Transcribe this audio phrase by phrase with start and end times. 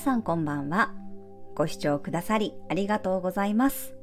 [0.00, 0.94] さんこんばんは。
[1.54, 3.94] ご視聴くださりありがとうございます。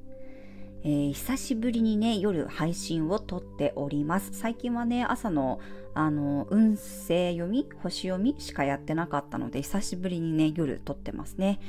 [0.83, 4.29] えー、久しぶりにね、夜配信を撮っております。
[4.31, 5.59] 最近はね、朝の
[5.95, 11.59] あの運勢読み、星読みしかやってなかったので、久しぶりにね、夜撮ってますね。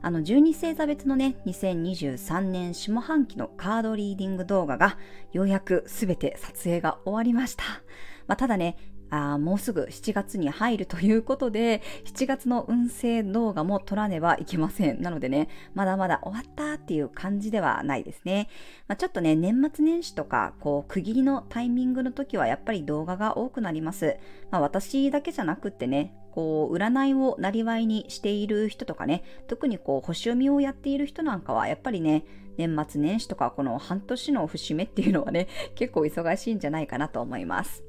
[0.00, 4.96] あの、12星座別のね、2023年下半期のカードリーディング動画が、
[5.34, 7.64] ようやくすべて撮影が終わりました。
[8.26, 8.78] まあ、ただね、
[9.10, 15.02] あもうすぐ7月に入るということで、7月の運勢動画も撮らねばいけません。
[15.02, 18.48] なのでね、まだまだ終わったっていう感じではないですね。
[18.88, 24.16] まあ、ちょっとね、年末年始とか、こう、区切りのタイミングの時はやっぱり動画が多くなります。
[24.50, 32.24] まあ、私だけじゃなくってね、こう、占いをなりわいにしている人とかね、特にこう、星読みをやっている人なんかは、やっぱりね、
[32.56, 37.84] 年末年始とかこの半年の節目っていうのはね、結構忙しいんじゃないかなと思います。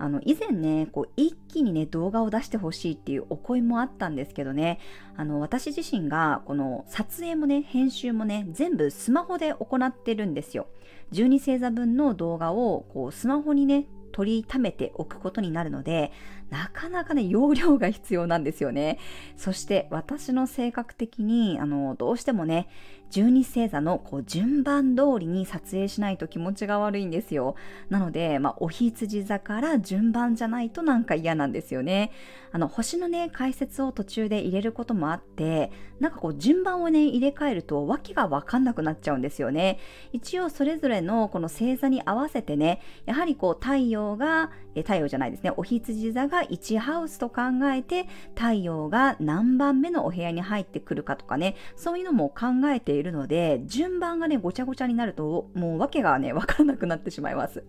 [0.00, 4.80] あの、以前ね、こう、一気にね、動画を出してほしいっていうお声もあったんですけどね、
[5.14, 10.68] あの、私自身が、この撮影もね、編集もね、全部スマホで行ってるんですよ。
[11.12, 16.12] 12星座分の動画を、こう、スマホにね、取りためておくことになるので、
[16.50, 18.98] なかなかね、容量が必要なんですよね。
[19.36, 22.68] そして私の性格的に、あの、どうしてもね、
[23.10, 27.56] 十二星座のこう順番通りに撮影しないと気持ちが悪いんですよ。
[27.88, 32.12] なので、まあ、お羊座から順番じゃないとなんか嫌なんですよね。
[32.52, 39.78] あの、星のね、解説を途中で入れることもあって、なんかこう順番をね、入れ替えると訳がわかんなくなっちゃうんですよね。
[40.12, 57.64] 一応それぞれのこの星座に合わせてね、やはりこう太陽が、え太陽じゃないですね、お羊座が1ハウスと考えて、太陽が何番目のお部屋に入ってくるかとかね、そういうのも考えているので、順番がね、ごちゃごちゃになると、もう訳がね、 わからなくなってしまいます。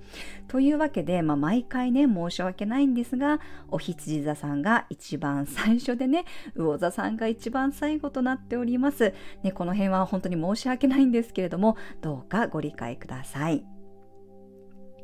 [0.48, 6.26] というわけで、まあ、毎回ね、申し訳ないんですが、お羊座さんが一番最初でね、
[6.56, 9.14] 魚座さんが一番最後となっております。
[9.44, 13.81] ね、この辺は本当に申し訳ないんですけれども、どうかご理解ください。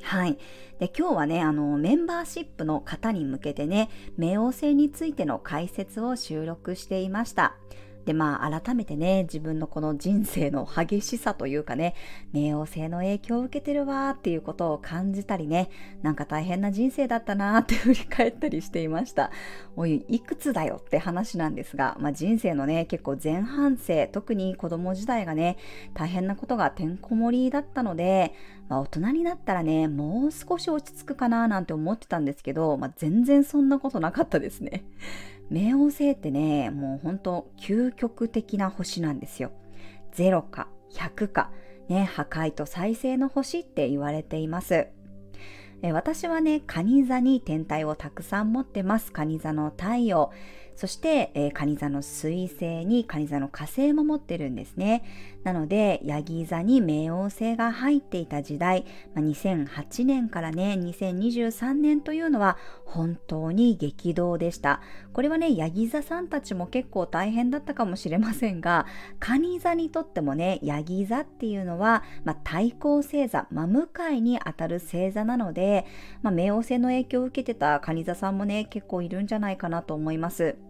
[0.01, 0.37] はい。
[0.79, 7.55] で、今日はね、あの、メンバーシップの方に向けてね、冥王星についての解説を収録していました。
[8.07, 11.93] で、まあ、改めてね、自分のこの人生の激しさというかね、
[12.33, 15.69] 冥王星の影響を受けてるわーっていうことを感じたりね、
[16.03, 19.29] なんか大変な人生だったなーって振り返ったりしていました。
[19.75, 25.57] おい、いくつだよって話なんですが、まあ、人生のね、結構前半生、特に子供時代がね、
[25.93, 28.33] 大変なことがてんこ盛りだったので、
[28.69, 34.85] まあ、大人になったらね、もう少し落ち着くかなーなんて思ってたんですけど、まあ、全然そんなことなかったですね。
[35.51, 39.51] 冥王星ってね、もう本当究極的な星なんですよ。
[40.15, 41.51] 0か100か、
[41.87, 44.87] ね、破壊と再生の星って言われています。
[45.83, 49.11] 私はね、カニ座に天体をたくさん持ってます。
[49.11, 50.31] カニ座の太陽。
[50.77, 55.03] そして、えー、カニ座の水星にカニ座の火星も持ってるんですね。
[55.43, 58.85] なので、ヤギ座に冥王星が入っていた時代、
[59.15, 64.81] まあ、2008年からね、2023年というのは本当に激動でした。
[65.13, 68.85] これはね、ヤギ座さんたちも結構大変だったかもしれませんが、
[69.19, 75.87] カニ座にとってもね、ヤギ座っていうのは、まあ、対抗星座、真向かいに当たる星座なので、
[76.21, 80.66] まあ、冥王星の影響を受けてたカニ座さんもね、結構いるんじゃないかなと思います。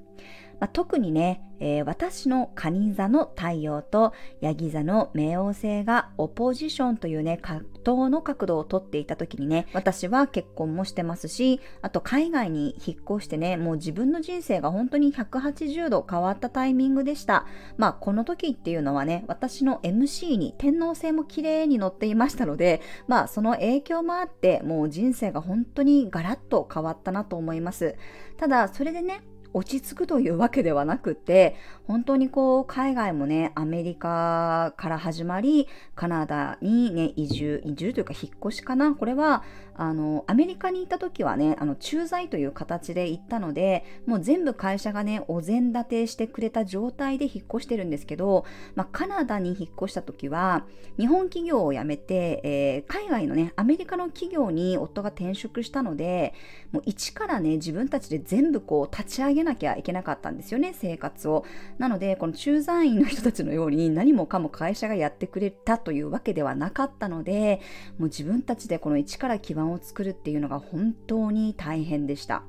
[0.60, 17.46] まあ、特にね、えー、私の蟹座の太陽とヤギ座の冥王星がオポジションというね、葛藤の角度をとっていた時にね、私は結婚もしてますし、あと海外に引っ越してね、もう自分の人生が本当に180度変わったタイミングでした。
[17.78, 27.96] まあこの時っていうのはね、私の MC に天皇星も綺麗に乗っていましたので、まあその影響もあって、もう人生が本当にガラッと変わったなと思います。
[28.38, 29.22] ただそれでね、
[29.58, 31.56] 落ち着くというわけではなくて、
[31.88, 38.94] 本当にこう、海外もね、アメリカから始まり、カナダにね、移住、移住というか引っ越しかな。
[38.94, 39.44] これは、
[39.78, 50.66] あの、アメリカに行った時はね、あの、駐在という形で行ったので、もう全部会社がね、お膳立てしてくれた状態で引っ越してるんですけど、まあ、カナダに引っ越した時は、
[50.98, 56.34] 日本企業を辞めて、えー、海外のね、アメリカの企業に夫が転職したので、
[56.72, 61.46] もう一からね、自分たちで全部こう、立ち上げなきゃいけなかったんですよね、生活を。
[61.78, 67.62] なので、この駐在員の人たちのように何もかも会社がやってくれたというわけではなかったので、
[68.00, 72.44] もう自分たちでこの一から基盤を作るっていうのが本当に大変でした。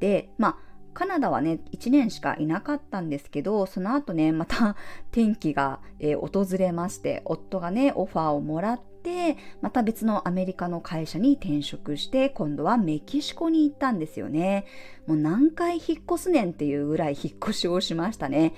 [0.00, 0.56] で、まあ、
[0.94, 4.76] カナダはね、1年しかいなかったんですけど、その後ね、また
[5.10, 14.66] 天気が、えー、訪れまして、夫がね、オファーをもらって、てまた別のアメリカの会社に転職して今度はメキシコに行ったんですよね
[15.06, 18.54] もう何回引っ越すねんっていうぐらい引っ越しをしましたね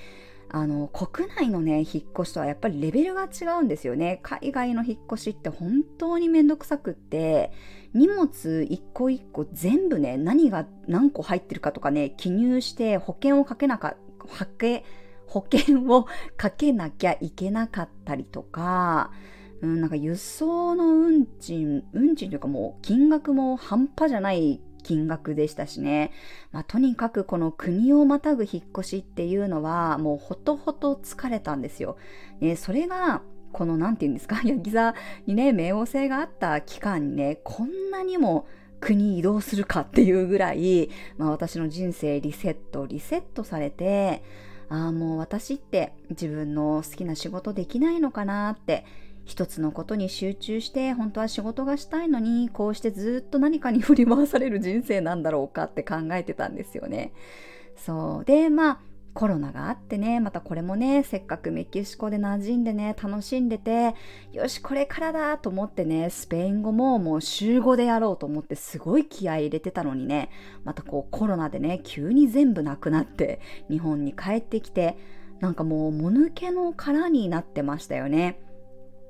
[0.51, 4.21] あの国内のね引っ越しとはやっぱりレベルが違うんですよね。
[4.23, 7.53] 海外の引っ越しって本当にめんどくさくって
[7.93, 14.83] 荷物一個一個全部ね何が何個入ってるかとかね記入して保険をかけなか保険
[15.27, 16.07] 保険を
[16.37, 19.11] かけなきゃいけなかったりとか、
[19.61, 26.13] うん、なんか輸送の運賃、運賃というかもう金額も半端じゃない金額でしたしね。
[26.51, 31.99] まあ、とにかくこの国をまたぐ引っ越しっていうのはもうほとほと疲れたんですよ。
[32.41, 33.21] ね、それが
[33.53, 34.95] この何て言うんですか、 ヤギ座
[35.27, 38.47] にね、冥王星があった期間にね、こんなにも
[38.81, 40.89] 国移動するかっていうぐらい、
[41.19, 44.23] まあ、私の人生リセット、リセットされて、
[44.71, 48.85] ああもう私って自分の好きな仕事できないのかなって
[49.29, 57.13] 一つのことに集中して本当は仕事がしたいのにこうしてずっと何かに振り回される人生なんだろうかって考えてたんですよね。
[57.77, 58.81] そうでまあ
[59.13, 63.97] コロナがあってね、またこれもね、せっかくメキシコで馴染んでね、楽しんでて、
[64.33, 70.31] よし、これからだと思ってね、スペイン語ももう週5でやろうと思ってすごい気合い入れてたのにね、
[70.63, 74.97] またこうコロナでね、急に全部なくなって、日本に帰ってきて、
[75.41, 78.41] なんかもうもぬけの殻になってましたよね。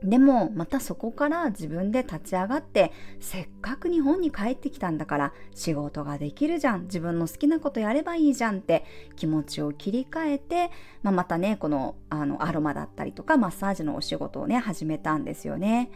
[0.02, 8.84] でもまたそこから自分で立ち上がってせっかく日本に帰ってきたんだから仕事ができるじゃん自分の好きなことやればいいじゃんって
[9.16, 10.70] 気持ちを切り替えて、
[11.02, 15.90] まあ、またねこのあのアロマだったりとかマッサージのお仕事をね始めたんですよね。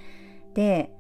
[0.54, 0.93] で、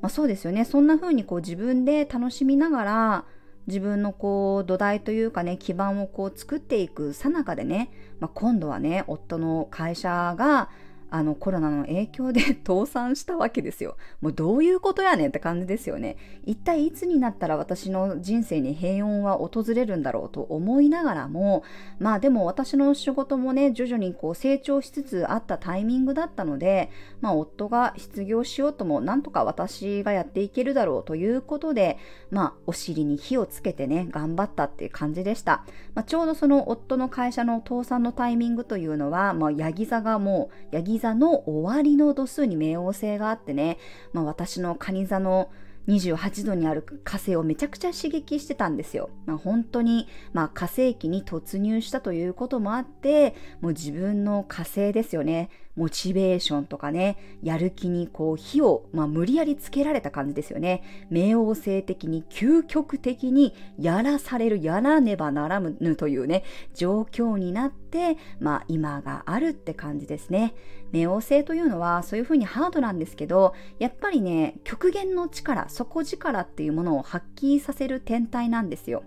[0.00, 3.24] まあ、そうですよねそんな風にこう自分で楽しみながら
[3.66, 7.90] 自分のこう土台というかね基盤をこう作っていくさなかでね、
[8.20, 10.70] まあ、今度はね夫の会社が
[11.10, 13.96] あのコロナの影響で倒産したわけですよ。
[14.20, 16.16] もうどういうことやねんって感じですよね。
[16.44, 21.62] 一体いつになったら私の人生に平穏は訪れるんだろうと思いながらも、
[21.98, 26.90] まあでも私の仕事もね、徐々にこう成長しつつあったタイミングだったので、
[27.20, 31.98] まあ夫が失業しようともなんとか私がやっていけるだろうということで、
[32.30, 35.64] まあお尻に火をつけてね、頑張ったっていう感じでした。
[35.94, 43.78] まあ、ちょうどその夫の会社の倒産のタイミングというのは、まあヤギ座がもう、ヤギ座の終わりの度数に冥王星があってね、
[44.12, 45.50] まあ、私の蟹座の
[45.88, 49.08] 28度にある火星をめちゃくちゃ刺激してたんですよ。
[49.24, 55.48] まあ、本当に、まあ、火星期に突入したということもあって、もう自分の火星ですよね。
[55.78, 60.82] モチベーションとかね、やる気にこう火を、まあ、無理やりつけられた感じですよね。
[61.10, 66.42] 冥王星的に究極的にやらされる、やらねばならぬというね、
[66.74, 70.54] 状況になって、まあ今があるって感じですね。
[70.92, 79.04] 冥王星というのはそういうふうにハードなんですけど、やっぱりね、極限の力、底力っていうものを発揮させる天体なんですよ。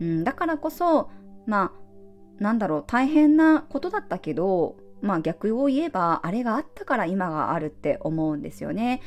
[0.00, 1.08] うん、だからこそ、
[1.46, 9.00] まあ、なんだろう、大変なことだったけど、まあ逆を言えばあれがあったから今があるって思うんですよね。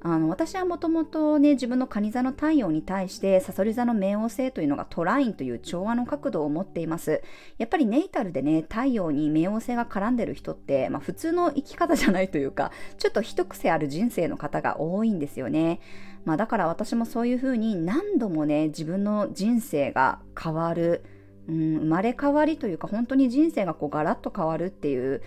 [0.00, 7.20] あの私はもともとね自分の蟹座の太陽に対してさそり座の冥王星というのがトラインという調和の角度を持っています
[7.58, 15.80] やっぱりネイタルでね太陽に冥王星が絡んでる人って、まあ、普通の生き方じゃないというかちょっと一癖ある人生の方が多いんですよね、
[16.24, 21.02] まあ、だから私もそういうふうに何度もね自分の人生が変わる
[21.48, 25.22] うん、生まれ変わりというか本当に人生がこうガラッと変わるっていう、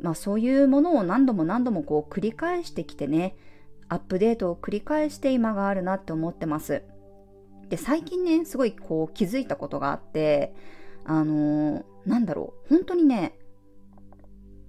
[0.00, 3.36] まあ、そういうものを何度も何度もこう繰り返してきてね
[3.88, 6.82] アップデートを繰り返して今があるなって思ってます。
[7.68, 10.54] で最近ねすごいこう気づいたことがあって
[11.04, 13.38] あのー、なんだろう本当にね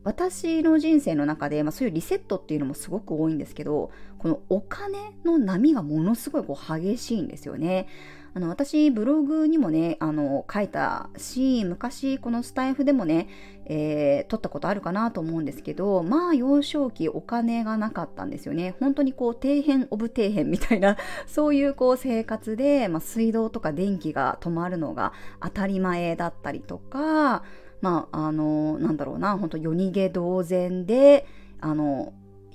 [0.03, 7.87] 私の人生の中で、まあ、そういうリセットっていうのもすごく多いんですけどこのお金の波がものすごいこう激しいんですよね。
[8.35, 13.29] あの私ブログにもねあの書いたし昔このスタイフでもね、
[13.65, 18.75] えー、撮ったことあるかなと思うんですけどまあ幼少期お金がなかったんですよね。
[18.81, 27.41] 本当にこう底辺オブ底辺みたいな そういうこう生活で、まあ、水道とか電気が止まるのが当たり前だったりとか
[27.79, 31.25] まああのなんだろうな本当夜逃げ同然で
[31.61, 32.11] あの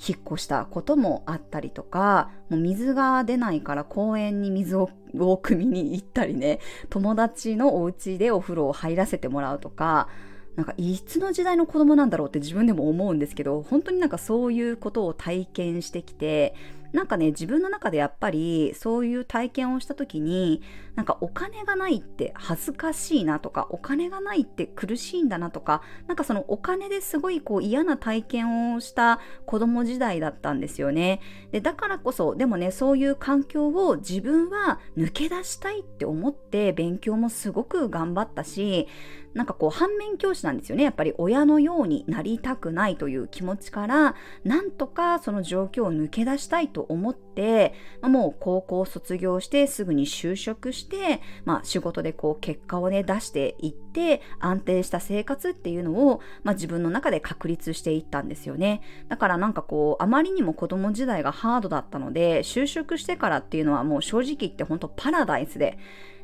[0.06, 10.08] 引っ越したこともあったりとかもう水が出ないから公園に水を汲みに行ったりね友達のお家でお風呂を入らせてもらうとか
[10.56, 16.54] なんかいつの時代の子供なんだろうって自分でも思うんですけど本当になんかそういうことを体験してきて
[16.92, 20.62] なんかね自分の中でやっぱりそういう体験をした時に
[20.96, 31.20] なんかお金がないって恥ずかしいなとかお金がないって苦しいんだなとかなんかそのお金ですごいこう嫌な体験をした子供時代だったんですよね。
[31.52, 38.88] でだからこそでもねそういう環境を自分は抜け出したいって思って勉強もすごく頑張ったし
[39.34, 40.82] なんかこう反面教師なんですよね。
[40.82, 58.82] やっぱり親のようになりたくないという気持ちからなんとかその状況を抜け出したいと思ってまあもう高校卒業してすぐに就職して、まあ、仕事でこう結果をね出していって安定した生活っていうのを、まあ、自分の中で確立していったんですよね。
[59.08, 65.78] だからなんかこうあまりにも子供時代がハードだったので就職してからっていうのはもう正直言って本当パラダイスで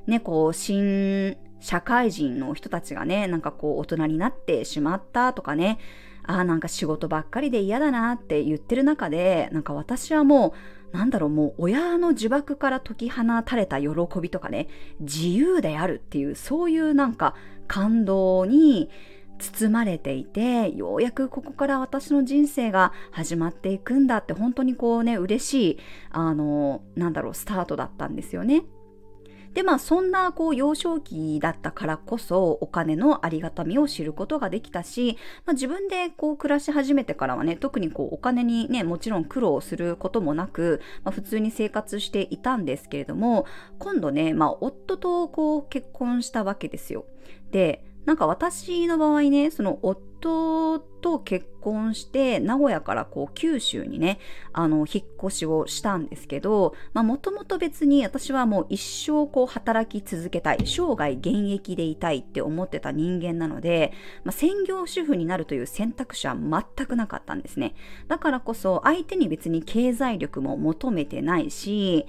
[0.07, 5.79] ねこう新社会人の人たちがね、なんかこう大人になってしまったとかね、
[6.25, 10.55] ああなんか仕事ばっかりで嫌だなって言ってる中で、なんか私はも
[10.93, 13.89] う、なんだろう、もう親の呪縛から解き放たれた喜
[14.21, 14.69] びとかね、
[15.01, 17.35] 自由であるっていう、そういうなんか
[17.67, 18.91] 感動に、
[19.39, 25.79] 包まれていてようやくここから私の人生が始まっていくんだって本当にこうね嬉しい
[26.11, 28.65] あのなんだろうスタートだったんですよね。
[29.57, 43.47] でまあそんなこう幼少期だったからこそお金のありがたみを知ることができたし、まあ、自分でこう暮らし始めてからはね特にこうお金にねもちろん苦労することもなく、まあ、普通に生活していたんですけれども
[43.79, 47.07] 今度ね、まあ、夫とこう結婚したわけですよ。
[47.51, 54.21] でなんか私の場合ね、その夫と結婚して名古屋からこう九州にね、
[54.53, 67.75] あの、引っ越しをしたんですけど、まあもともと別に私はもう一生こう働き続けたい、生涯現役でいたいって思ってた人間なので、まあ、専業主婦になるという選択肢は全くなかったんですね。
[68.07, 72.07] だからこそ相手に別に経済力も求めてないし、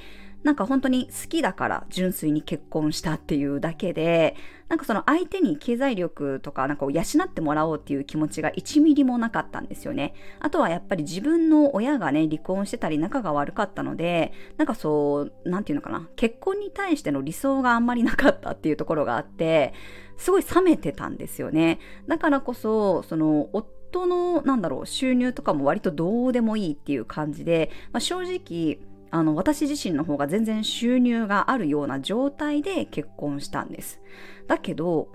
[0.47, 4.37] なんか本当に好きだから純粋に結婚したっていうだけで、
[4.69, 10.13] なんかその相手に経済力とかなんかを養ってもらおうっていう気持ちが1ミリもなかったんですよね。
[10.39, 19.73] あとはやっぱり自分の親がね、離婚してたり仲が悪かったので、なんかそう、なんていうのかな、結婚に対しての理想があんまりなかったっていうところがあって、
[20.15, 21.79] すごい冷めてたんですよね。
[22.07, 28.79] だからこそ、その、夫の、なんだろう、収入とかも割とどうでもいいっていう感じで、まあ、正直、
[29.11, 34.01] あの私自身の方が全然収入があるような状態で結婚したんです。
[34.47, 35.09] だけど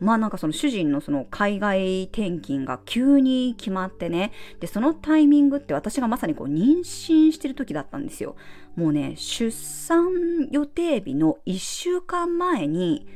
[0.00, 8.36] まあなんかその主人のその海外転勤が急に決まってねでそのタイミングって私がまさにこう妊娠してる時だったんですよ。
[8.76, 13.06] もうね出産予定日の1週間前に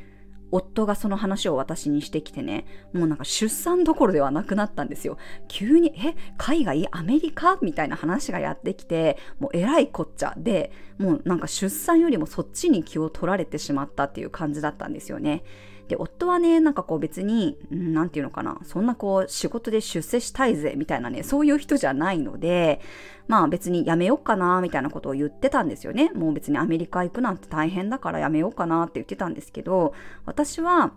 [0.51, 5.17] 夫がその話を私にしてきてね、もうなんか出産どころではなくなったんですよ。
[5.47, 6.87] 急に、え、海外？
[6.91, 7.57] アメリカ？
[7.61, 15.43] みたいな話がやってきて、もうえらいこっちゃで、もうなんか出産よりもそっちに気を取られてしまったっていう感じだったんですよね。
[15.89, 22.79] で、夫はね、なんかこう別に、なんていうのかな、そんなこう仕事で出世したいぜ、みたいなね、そういう人じゃないので、
[23.27, 26.11] まあ別に辞めようかな、みたいなことを言ってたんですよね。
[26.13, 29.93] もう別にアメリカ行くなんて大変だからやめようかなって言ってたんですけど、
[30.25, 30.93] 私は、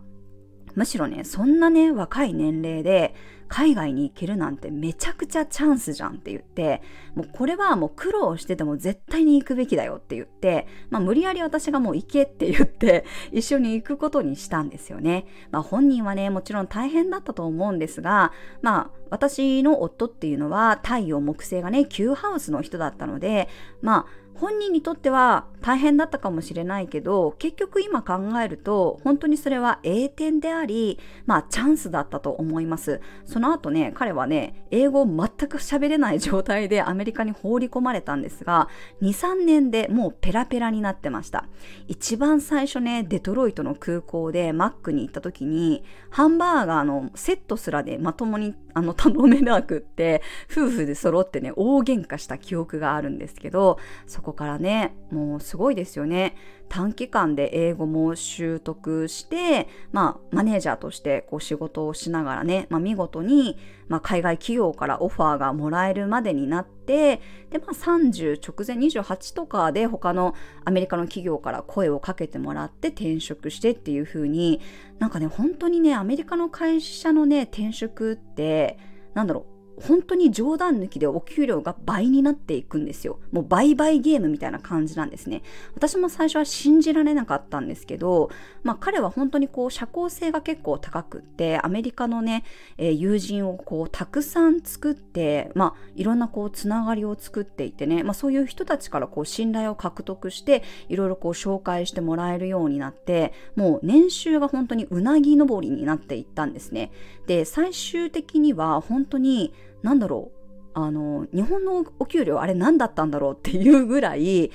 [0.75, 3.15] むしろね、そんなね、若い年齢で
[3.53, 6.81] 海外に行けるなんてめちゃくちゃチャンスじゃんって言って、
[7.15, 15.27] もうこれはもう苦労してても絶対に行くべきだよって言って、まあ無理やり私がもう行けって言って 一緒に行くことにしたんですよね。
[15.51, 18.33] まあ本人はね、もちろん大変だったと思うんですが、
[18.63, 23.51] まあ私の夫っていうのは太陽木星がね、旧ハウスの人だったので、
[23.83, 33.01] まあ本人にとっては大変だったかもしれないけど結局今考えると本当にそれは栄転でありまあチャンスだったと思います。
[33.25, 38.69] その後ね彼はね英語を全く喋れない状態でアメリカに放り込まれたんですが
[39.03, 41.47] 23年でもうペラペラになってました。
[41.87, 56.37] 一番最初ねデトロイトの空港でマックに行った時にハンバーガーのセットすらでまともにあの頼めなくって夫婦で揃ってね大喧嘩した記憶があるんですけどそこからねもうすごいですよね。
[56.73, 74.63] 短期間で英語も習得して、まあ、マネージャーとしてこう仕事をしながらね、まあ、見事に、まあ、海外企業からオファーがもらえるまでになって、で、まあ、30直前28とかで他のアメリカの企業から声をかけてもらって転職してっていう風に、
[74.99, 78.79] なんかね、本当にね、アメリカの会社のね、転職って、
[79.13, 79.52] なんだろう、
[79.87, 83.19] 本当に冗談抜きでお給料が倍になっていくんですよ。
[83.33, 85.43] もう倍々ゲームみたいな感じなんですね。
[85.75, 88.31] 私も最初は信じられなかったんですけど、
[88.63, 92.45] まあ彼は本当にこう社交性が結構高くって、アメリカのね、
[92.79, 106.93] えー、友人をこうたくさん作って、まあいろんなこうつながりを作っていてね、まあそういう人たちからこう信頼を獲得して、いろいろこう紹介してもらえるようになって、もう年収が本当にうなぎ登りになっていったんですね。
[107.27, 109.53] で、最終的には本当に
[109.83, 110.43] なんだろう
[110.75, 114.51] あの日本のお給料あれ何だったんだろうっていうぐらい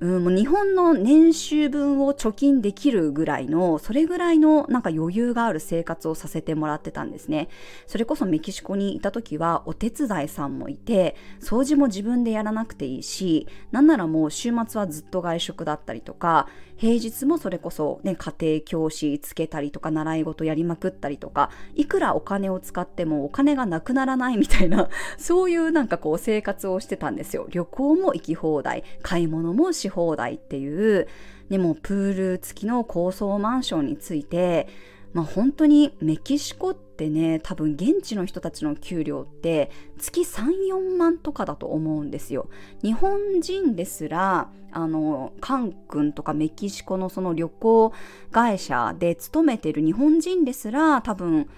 [0.00, 7.48] うん、もう日本の年収分を貯金できるぐらいの、それぐらいのなんか余裕がある生活をさせてもらってたんですね。
[7.86, 16.48] それこそメキシコにいた時はお手伝いさんもいて、掃除も自分でやらなくていいし、なんならもう週末はずっと外食だったりとか、
[16.84, 27.46] 平日もそれこそね、家庭教師つけたりとか、習い事やりまくったりとか、いくらお金を使ってもお金がなくならないみたいな、 そういうなんかこう生活をしてたんですよ。
[27.48, 31.08] 旅行も行き放題、買い物もし放題っていう、
[31.48, 34.68] でもプール付きの高層マンションについて、
[35.14, 42.48] まあ本当にメキシコってね、多分現地の人たちの給料って月3、4万とかだと思うんですよ。
[42.82, 47.92] 日本人ですら、あの、カン君とかメキシコのその旅行
[48.32, 51.48] 会社で勤めてる日本人ですら多分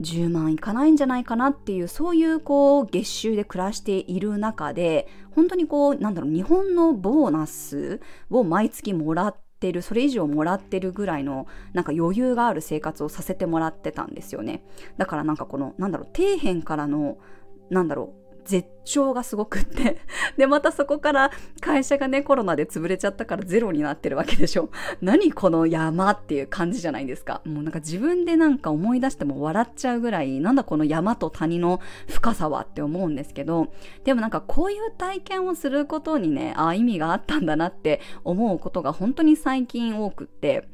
[0.00, 14.62] 10万いかないんじゃないかなっていうそういうこう月収で暮らしている中で本当にこうなんだろう日本のボーナスを毎月もらっててるそれ以上もらってるぐらいのなんか余裕がある生活をさせてもらってたんですよね。
[14.98, 17.16] だからなんかこのなんだろう底辺からの
[17.70, 19.98] なんだろう絶頂がすごくって。
[20.36, 24.70] でまたそこから会社がねコロナで潰れちゃったからゼロになってるわけでしょ。
[25.00, 27.40] 何この山っていう感じじゃないですか。
[27.44, 33.72] もうなんか自分でなんか思い出しても笑っちゃうぐらいなんだこの山と谷の深さはって思うんですけど。
[34.04, 40.73] でもなんかこういう体験をすることにねああ意味があったんだなって思うことが本当に最近多くって。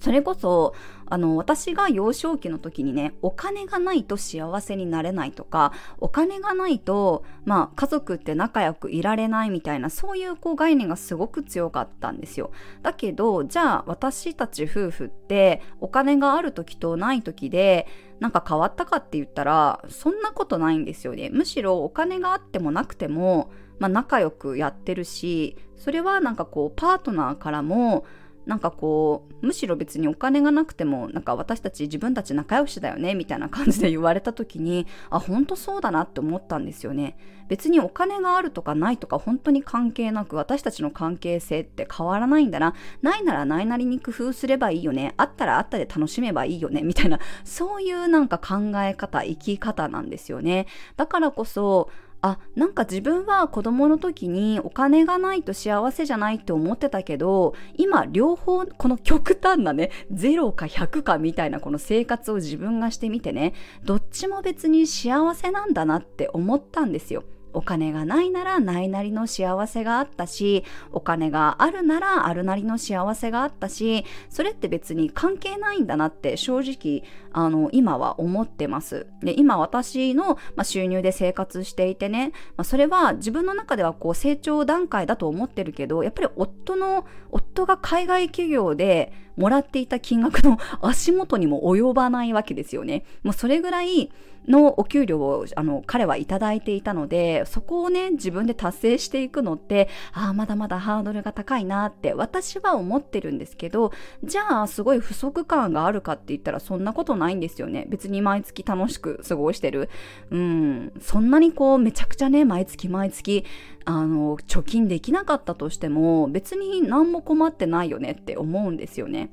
[0.00, 0.74] それこそ、
[1.06, 12.50] あの、私が幼少期の時にね、お金がないと幸せになれないとか、お金がないと、まあ、家族って仲良くいられないみたいな、そういうこう概念がすごく強かったんですよ。
[12.82, 17.86] だけど、じゃあ私たち夫婦って、お金がある時とない時で、
[18.20, 21.28] なんか変わったかって言ったら、そんなことないんですよね。
[21.30, 28.04] むしろお金があってもなくても、まあ仲良くやってるし、それはなんかこう、パートナーからも、
[28.46, 37.16] なんかこうむしろ別にお金がなくてもなんか私たち自分たち仲良しだよねみたいな感じで言われた時に あ本当そうだなって思ったんですよね。
[37.48, 42.74] 別にお金があるとかないとか本当に関係なく私たちの関係性って変わらないんだな。
[43.02, 45.14] ないならないなりに工夫すればいいよね。
[45.16, 46.82] あったらあったで楽しめばいいよね。
[46.82, 50.66] みたいなそういうなんか考え方生き方なんですよね。
[50.96, 51.90] だからこそ
[52.22, 63.54] あなんか自分は子供の時にお金がないと幸せじゃないって思ってたけど今両方この極端なね0か100かみたいなこの生活を自分がしてみてね
[63.84, 67.24] どっちも別に幸せなんだなって思ったんですよ。
[67.52, 79.06] お金がないならないなりの幸せがあったし、お金があるならあるなりの幸せがあったし、それって別に関係ないんだなって正直、あの、今は思ってます。
[79.22, 93.04] で、今私の、まあ、収入で生活していてね、まあ、それは自分の中ではこう成長段階だと思ってるけど、やっぱり夫の、夫が海外企業でもらっていた金額の 足元にも及ばないわけですよね。
[93.22, 94.10] もうそれぐらい、
[94.48, 103.92] のお給料をあの彼はいただいていたのでそこをね自分で達成していくのってああまだまだハードルが高いなって私は思ってるんですけど
[104.24, 107.86] じゃあすごい不足感があるかって言ったらそんなことないんですよね。
[107.88, 109.88] 別に毎月楽しく過ごしてる。
[110.30, 110.92] うん。
[111.00, 113.44] そんなにこうめちゃくちゃね毎月毎月
[113.84, 119.30] あの貯金できなかったとしても別に何も困ってないよねって思うんですよね。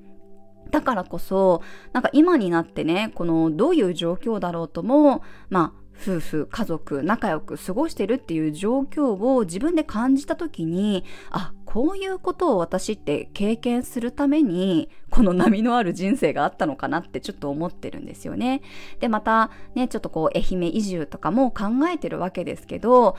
[0.72, 1.62] だからこそ、
[1.93, 18.62] なんか今になってね、このどういう状況だろうとも、まあ、夫婦、家族、仲良く過ごしてるっていう状況を自分で感じた時に、あ、こういうことを私って経験するために、この波のある人生があったのかなってちょっと思ってるんですよね。
[19.00, 23.18] で、またね、ちょっとこう、愛媛移住とかも考えてるわけですけど、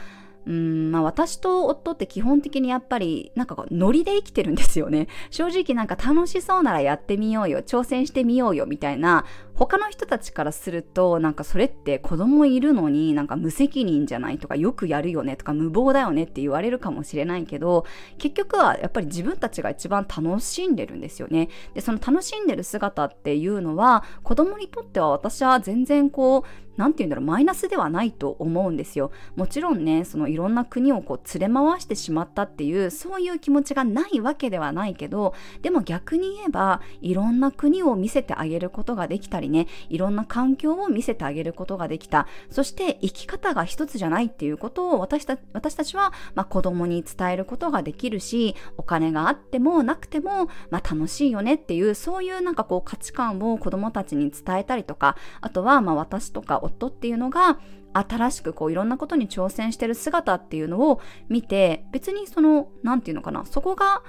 [0.48, 9.26] うんまあ、私と夫って基本的にやっぱりなんかこうノリで生きてるんですよね正直なんか楽しそうならやってみようよ挑戦してみようよみたいな
[9.58, 17.84] 他の人たちからするとなんかそれって子供いるのになんか無責任じゃないとかよくやるよねとか無謀だよねって言われるかもしれないけど
[18.18, 29.10] 結局はやっぱり自分たちが一番楽しんでるんですよねでその楽しんでる姿っていうのは子供にとっては私は全然こう何て言うんだろう、マイナスではないと思うんですよ。
[29.34, 42.26] もちろんね、そのいろんな国をこう連れ回してしまったっていう、そういう気持ちがないわけではないけど、でも逆に言えば、いろんな国を見せてあげることができたりね、いろんな環境を見せてあげることができた。
[42.50, 57.58] そして生き方が一つじゃないっていうことを私た私たちは、まあ、子供に伝えることができるし、お金があってもなくても、まあ、楽しいよねっていう、そういうなんかこう価値観を子供たちに伝えたりとか、あとはまあ私とか夫っていうのが
[57.92, 64.02] 新しくこういろんなことに挑戦してる姿っていうのを見て別にその何て言うのかなそこが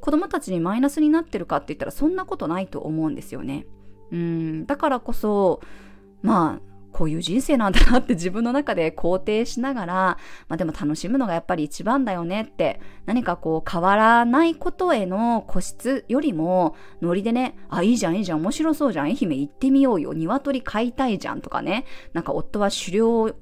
[0.00, 3.66] 子供たちにマイナスになってるかって言ったらそんなことないと思うんですよね。
[4.10, 4.66] うん。
[4.66, 5.60] だからこそ
[6.22, 6.66] まあ
[6.96, 9.94] こういう人生なんだなって自分の中で肯定しながら、
[10.48, 23.34] まあでも楽しむのがやっぱり一番だよねって、何かこう変わらないことへの固執よりも、ノリでね、あ、いいじゃんいいじゃん、面白そうじゃん、愛媛行ってみようよ、鶏飼いたいじゃんとかね、なんか夫は狩猟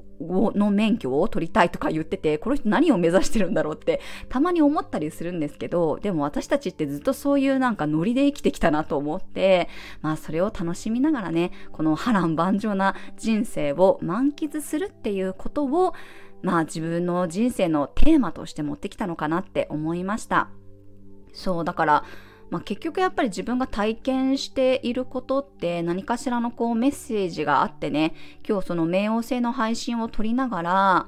[0.54, 9.68] の免許を取りたいとか言ってて、この人何を目指してるんだろうってたまに思ったりするんですけど、でも私たちってずっとそういうなんかノリで生きてきたなと思って、
[10.02, 15.94] まあそれを楽しみながらね、この波乱万丈な人生を満喫するっていうことを、
[16.42, 20.48] まあ自分の人生のテーマとして持ってきたのかなって思いました。
[21.32, 22.04] そう、だから、
[22.54, 28.14] まあ、結局やっぱり自分が体験していることって何かしらのこうメッセージがあってね
[28.48, 31.06] 今日その冥王星の配信を撮りながら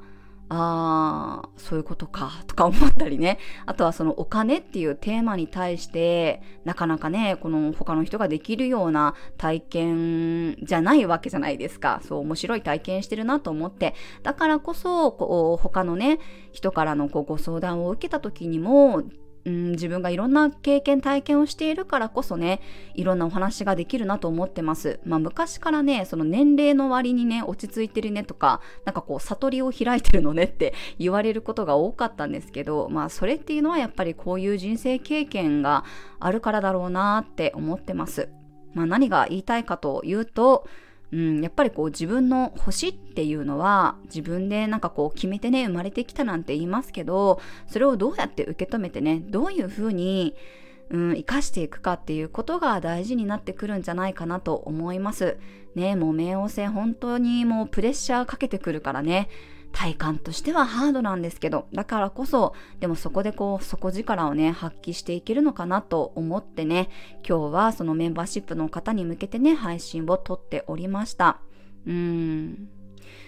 [0.49, 3.39] あーそういうことかとか思ったりね。
[3.65, 12.01] あとはそのお金っていうテーマに対してなかなかねこの他の人ができるような体験じゃないわけじゃないですか。
[12.03, 13.95] そう面白い体験してるなと思って。
[14.25, 16.19] だからこそこう他のね
[16.51, 19.05] 人からのこうご相談を受けた時にも
[19.47, 22.61] うん、自分がいろんな経験体験をしているからこそね
[22.95, 24.99] いろんなお話ができるなと思ってます。
[25.05, 35.85] まあ昔からねその年齢の割にね落ち着いてるねとかなんかこう悟りを開いてるのねって 言われることが多かったんですけどまあそれっていうのはやっぱりこういう人生経験が
[36.19, 38.29] あるからだろうなって思ってます。
[38.75, 40.67] まあ何が言いたいかというと
[41.13, 50.35] うん、やっぱりこう自分の星っていうのは自分でなんかこう決めてね生まれてきたなんて言いますけどそれをどうやって受け止めてねどういうふうに
[50.91, 55.37] うん、生かしていくかっていうことが大事になってくるんじゃないかなと思います。
[55.75, 59.29] ねもう冥王星本当にもうプレッシャーかけてくるからね。
[59.73, 66.89] 体感としてはハードなんですけど、だからこそ、でもそこでこう、底力をね、発揮していけるのかなと思ってね、
[67.29, 71.41] 今日はそのメンバーシップの方に向けてね、配信を撮っておりました。
[71.87, 72.69] うーん。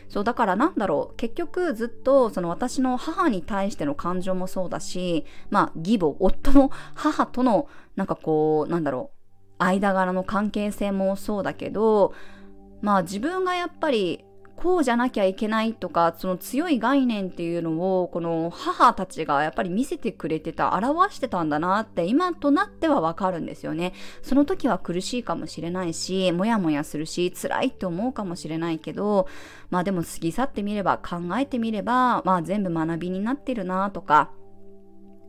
[0.09, 9.11] そう、だからなんだろう、結局ずっとその私の母に対しての感情もそうだし、まあ、義母、夫の母との、なんかこう、なんだろ
[9.59, 12.15] う、間柄の関係性もそうだけど、
[12.81, 14.25] まあ自分がやっぱり
[14.61, 23.93] こうじゃなきゃいけないとか、その強い概念っていうのを、この母たちがやっぱり見せてくれてた、表してたんだなって、今となってはわかるんですよね。
[24.21, 29.29] その時は苦しいかもしれないし、もやもやするし、辛いって思うかもしれないけど、
[29.71, 34.31] まあでも過ぎ去ってみれば、考えてみれば、まあ全部学びになってるなとか、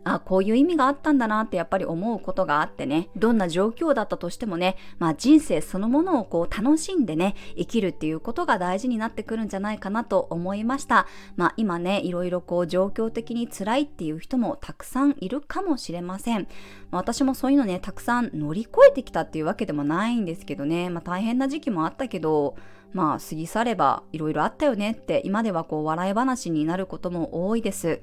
[0.04, 11.06] あ、こういう意味があったんだなってやっぱり思うことがあってね、どんな状況だったとしてもね、まあ人生そのものをこう楽しんでね、生きるっていうことが大事になってくるんじゃないかなと思いました。
[11.36, 16.48] まあ今ね、いろいろこう状況的に辛いっていう人もたくさんいるかもしれません。
[16.92, 22.56] まあ、私もそういうのね、たくさん乗り越えてきたっていうわけでもないんですけどね、まあ大変な時期もあったけど、
[22.94, 28.02] まあ過ぎ去ればいろいろあったよねって今ではこう笑い話になることも多いです。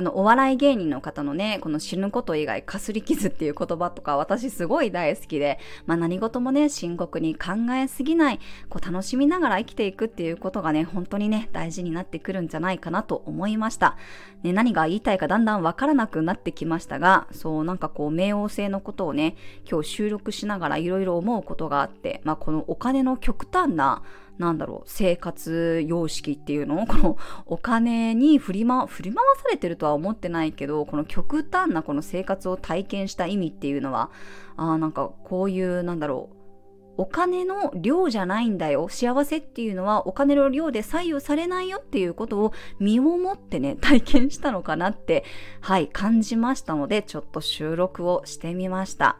[0.00, 13.98] あの、お笑い芸人の方のね、この死ぬこと以外、かすり傷っていう言葉とか、私すごい大好きで、まあ何事もね、深刻に考えすぎない、こう楽しみながら生きていくっていうことがね、本当にね、大事になってくるんじゃないかなと思いました。
[14.42, 19.36] ね、何が言いたいかだんだんわからなくなってきましたが、そう、なんかこう、冥王星のことをね、
[19.70, 24.02] 今日収録しながらいろいろ思うことがあって、まあこのお金の極端な、
[24.40, 26.82] なんだろう、生活様式っていうの？
[26.82, 34.10] を、 このお金に振り,、ま、振り回されてるとは思ってないけど、この極端なこの生活を体験した意味っていうのは、
[34.56, 36.36] あなんかこういう、なんだろう、
[36.96, 38.88] お金の量じゃないんだよ。
[38.88, 45.24] 幸せっていうのはお金の量で左右されないよっていうことを身をもってね、 体験したのかなって、
[45.60, 49.18] はい、感じましたので、ちょっと収録をしてみました。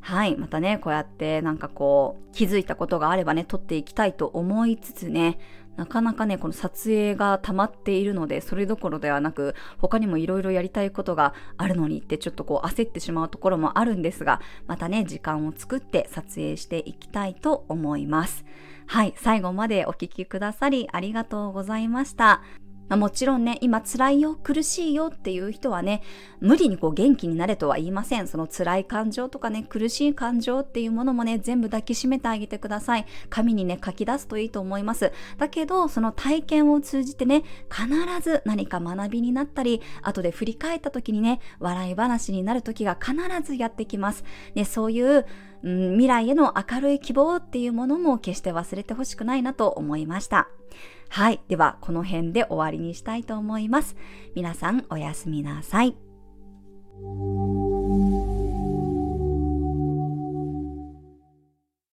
[0.00, 0.36] はい。
[0.36, 5.38] またね、こうやってなんかこう、気づいたことがあればね、撮っていきたいと思いつつね、
[5.76, 18.44] なかなかね、この撮影が溜まっているので、それどころではなく、他にもいろいろやりたいことがあるのにってちょっとこう焦ってしまうところもあるんですが、またね、時間を作って撮影していきたいと思います。
[18.86, 19.14] はい。
[19.16, 22.42] 最後までお聴きくださりありがとうございました。
[22.88, 26.02] まあ、もちろんね、今辛いよ、苦しいよっていう人はね、
[26.40, 28.26] 無理にこう元気になれとは言いません。
[28.28, 33.06] その辛い感情とかね、苦しい感情っていうものもね、全部抱きしめてあげてください。
[33.28, 35.12] 紙にね、書き出すといいと思います。
[35.36, 37.88] だけど、その体験を通じてね、必
[38.22, 44.24] ず何か学びになったり、後で振り返った時にね、笑い話になる時が必ずやってきます。
[44.54, 45.26] ね、そういう、
[45.62, 50.48] 未来への明るい希望っていうものも決して忘れてほしくないなと思いました。
[51.08, 51.40] はい。
[51.48, 53.96] では、この辺で終わりにしたいと思います。
[54.34, 55.96] 皆さん、おやすみなさい。